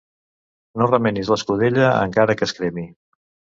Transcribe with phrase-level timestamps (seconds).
[0.81, 2.89] No remenis l'escudella encara que es cremi.